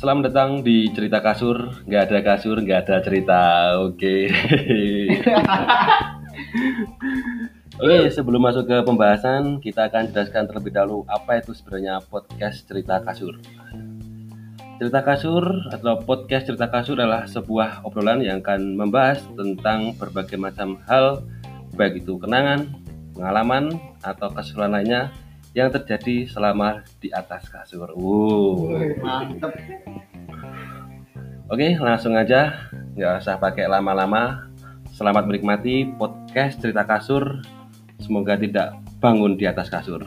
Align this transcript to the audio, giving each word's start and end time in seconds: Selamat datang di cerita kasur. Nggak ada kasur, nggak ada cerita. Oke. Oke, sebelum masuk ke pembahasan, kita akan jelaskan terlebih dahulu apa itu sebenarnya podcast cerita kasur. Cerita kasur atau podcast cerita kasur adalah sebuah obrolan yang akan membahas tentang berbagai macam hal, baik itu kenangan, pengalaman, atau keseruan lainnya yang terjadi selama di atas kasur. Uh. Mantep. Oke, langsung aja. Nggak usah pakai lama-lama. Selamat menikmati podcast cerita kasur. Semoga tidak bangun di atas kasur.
Selamat 0.00 0.32
datang 0.32 0.64
di 0.64 0.88
cerita 0.96 1.20
kasur. 1.20 1.76
Nggak 1.84 2.02
ada 2.08 2.18
kasur, 2.24 2.56
nggak 2.56 2.88
ada 2.88 3.04
cerita. 3.04 3.40
Oke. 3.84 4.32
Oke, 7.84 8.08
sebelum 8.08 8.40
masuk 8.40 8.64
ke 8.64 8.80
pembahasan, 8.80 9.60
kita 9.60 9.92
akan 9.92 10.08
jelaskan 10.08 10.48
terlebih 10.48 10.72
dahulu 10.72 11.04
apa 11.04 11.44
itu 11.44 11.52
sebenarnya 11.52 12.00
podcast 12.08 12.64
cerita 12.64 13.04
kasur. 13.04 13.44
Cerita 14.80 15.04
kasur 15.04 15.68
atau 15.68 16.00
podcast 16.00 16.48
cerita 16.48 16.72
kasur 16.72 16.96
adalah 16.96 17.28
sebuah 17.28 17.84
obrolan 17.84 18.24
yang 18.24 18.40
akan 18.40 18.80
membahas 18.80 19.20
tentang 19.36 19.92
berbagai 20.00 20.40
macam 20.40 20.80
hal, 20.88 21.28
baik 21.76 22.00
itu 22.00 22.16
kenangan, 22.16 22.72
pengalaman, 23.12 23.76
atau 24.00 24.32
keseruan 24.32 24.72
lainnya 24.72 25.12
yang 25.50 25.70
terjadi 25.70 26.30
selama 26.30 26.86
di 27.02 27.10
atas 27.10 27.50
kasur. 27.50 27.90
Uh. 27.98 28.70
Mantep. 29.02 29.54
Oke, 31.50 31.74
langsung 31.82 32.14
aja. 32.14 32.70
Nggak 32.94 33.26
usah 33.26 33.36
pakai 33.42 33.66
lama-lama. 33.66 34.46
Selamat 34.94 35.26
menikmati 35.26 35.90
podcast 35.98 36.62
cerita 36.62 36.86
kasur. 36.86 37.42
Semoga 37.98 38.38
tidak 38.38 38.78
bangun 39.02 39.34
di 39.34 39.50
atas 39.50 39.66
kasur. 39.66 40.06